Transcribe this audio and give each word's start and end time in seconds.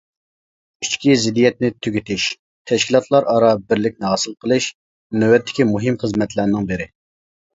ئىچكى 0.85 1.17
زىددىيەتنى 1.23 1.69
تۈگىتىش، 1.87 2.23
تەشكىلاتلار 2.71 3.29
ئارا 3.33 3.51
بىرلىكنى 3.73 4.09
ھاسىل 4.13 4.35
قىلىش 4.45 4.69
نۆۋەتتىكى 5.25 5.69
مۇھىم 5.75 6.01
خىزمەتلەرنىڭ 6.05 6.67
بىرى. 6.73 6.89